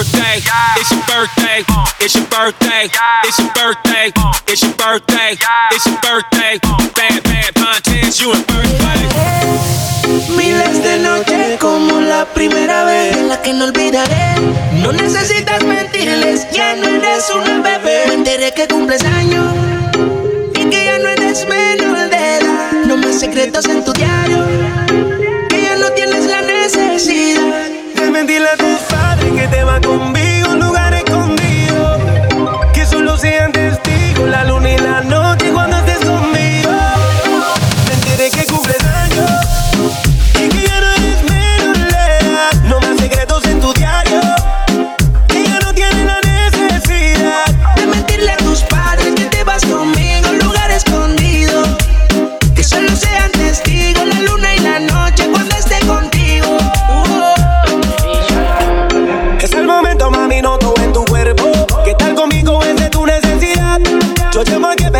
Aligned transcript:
birthday. 0.00 0.40
It's 0.80 0.90
your 0.90 1.02
birthday. 1.04 1.64
It's 2.00 2.14
your 2.14 2.26
birthday. 2.26 2.88
It's 3.24 3.38
your 3.38 3.52
birthday. 3.52 4.12
It's 4.48 4.62
your 4.62 4.74
birthday. 4.74 5.36
It's 5.72 5.86
your 5.86 6.00
birthday. 6.00 6.58
Bad, 6.96 7.22
bad 7.22 7.52
Montez, 7.60 8.20
you 8.20 8.32
in 8.32 8.42
birthday. 8.48 9.02
Miles 10.36 10.82
de 10.82 10.98
noches 11.00 11.60
como 11.60 12.00
la 12.00 12.24
primera 12.24 12.84
vez 12.84 13.14
en 13.16 13.28
la 13.28 13.42
que 13.42 13.52
no 13.52 13.66
olvidaré. 13.66 14.40
No 14.82 14.92
necesitas 14.92 15.62
mentirles, 15.64 16.50
ya 16.50 16.76
no 16.76 16.88
eres 16.88 17.28
una 17.34 17.60
bebé. 17.60 18.04
Me 18.08 18.14
enteré 18.14 18.54
que 18.54 18.66
cumples 18.68 19.04
años 19.04 19.52
y 20.54 20.64
que 20.70 20.84
ya 20.84 20.98
no 20.98 21.08
eres 21.10 21.46
menor 21.46 22.08
de 22.08 22.36
edad. 22.36 22.72
No 22.86 22.96
más 22.96 23.20
secretos 23.20 23.66
en 23.66 23.84
tu 23.84 23.92
diario. 23.92 24.49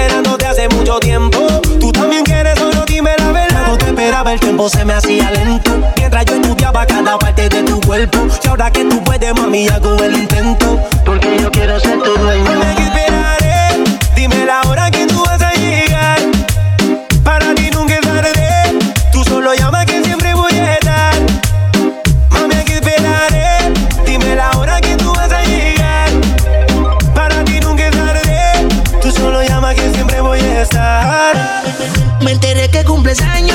esperándote 0.00 0.46
hace 0.46 0.68
mucho 0.68 0.98
tiempo. 0.98 1.46
Tú 1.78 1.92
también 1.92 2.24
quieres, 2.24 2.58
solo 2.58 2.84
dime 2.86 3.10
la 3.18 3.32
verdad. 3.32 3.64
Cuando 3.66 3.78
te 3.78 3.86
esperaba, 3.86 4.32
el 4.32 4.40
tiempo 4.40 4.68
se 4.68 4.84
me 4.84 4.94
hacía 4.94 5.30
lento. 5.30 5.70
Mientras 5.96 6.24
yo 6.24 6.34
estudiaba 6.36 6.86
cada 6.86 7.18
parte 7.18 7.48
de 7.48 7.62
tu 7.62 7.80
cuerpo. 7.80 8.18
Y 8.42 8.48
ahora 8.48 8.70
que 8.70 8.84
tú 8.84 9.02
puedes, 9.04 9.34
mami, 9.34 9.68
hago 9.68 9.96
el 10.02 10.14
intento. 10.14 10.80
Porque 11.04 11.38
yo 11.40 11.50
quiero 11.50 11.78
ser 11.80 12.00
tu 12.02 12.14
dueño 12.14 12.79
empezar 33.10 33.49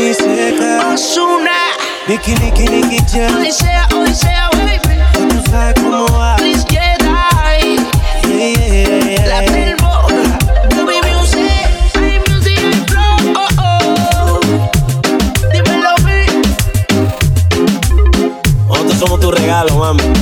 dice 0.00 0.54
que 0.58 0.78
Osuna 0.92 1.50
Nicky, 2.08 2.34
Nicky, 2.36 2.64
Nicky 2.68 2.98
Jam 3.12 3.36
Odisea, 3.36 3.86
Odisea, 3.94 4.48
baby. 4.52 4.96
Ya 5.52 5.74
tú 5.74 6.06
Please 6.38 6.64
get 6.68 7.02
high. 7.02 7.76
Yeah, 8.26 8.54
yeah, 8.56 9.04
yeah. 9.04 9.26
La 9.26 9.40
Billboard 9.52 10.14
Baby 10.86 11.10
Music. 11.12 11.68
Music 12.28 12.60
Flow, 12.88 13.16
oh, 13.36 13.48
oh. 13.58 14.40
Somos 18.98 19.20
tu 19.20 19.30
regalo, 19.30 19.74
mami. 19.78 20.19